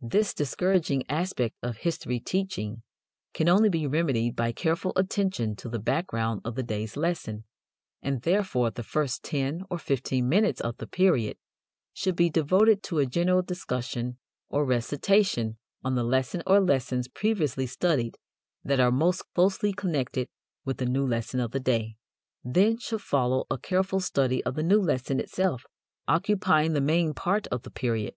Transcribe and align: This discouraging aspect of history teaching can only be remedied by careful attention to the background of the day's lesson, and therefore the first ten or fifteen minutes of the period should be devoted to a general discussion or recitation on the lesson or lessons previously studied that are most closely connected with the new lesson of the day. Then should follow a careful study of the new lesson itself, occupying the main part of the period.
This 0.00 0.32
discouraging 0.32 1.04
aspect 1.10 1.54
of 1.62 1.76
history 1.76 2.18
teaching 2.18 2.82
can 3.34 3.46
only 3.46 3.68
be 3.68 3.86
remedied 3.86 4.34
by 4.34 4.50
careful 4.50 4.94
attention 4.96 5.54
to 5.56 5.68
the 5.68 5.78
background 5.78 6.40
of 6.46 6.54
the 6.54 6.62
day's 6.62 6.96
lesson, 6.96 7.44
and 8.00 8.22
therefore 8.22 8.70
the 8.70 8.82
first 8.82 9.22
ten 9.22 9.64
or 9.68 9.76
fifteen 9.76 10.30
minutes 10.30 10.62
of 10.62 10.78
the 10.78 10.86
period 10.86 11.36
should 11.92 12.16
be 12.16 12.30
devoted 12.30 12.82
to 12.84 13.00
a 13.00 13.04
general 13.04 13.42
discussion 13.42 14.16
or 14.48 14.64
recitation 14.64 15.58
on 15.84 15.94
the 15.94 16.04
lesson 16.04 16.42
or 16.46 16.58
lessons 16.58 17.06
previously 17.06 17.66
studied 17.66 18.16
that 18.64 18.80
are 18.80 18.90
most 18.90 19.26
closely 19.34 19.74
connected 19.74 20.26
with 20.64 20.78
the 20.78 20.86
new 20.86 21.06
lesson 21.06 21.38
of 21.38 21.50
the 21.50 21.60
day. 21.60 21.98
Then 22.42 22.78
should 22.78 23.02
follow 23.02 23.44
a 23.50 23.58
careful 23.58 24.00
study 24.00 24.42
of 24.42 24.54
the 24.54 24.62
new 24.62 24.80
lesson 24.80 25.20
itself, 25.20 25.66
occupying 26.08 26.72
the 26.72 26.80
main 26.80 27.12
part 27.12 27.46
of 27.48 27.60
the 27.60 27.70
period. 27.70 28.14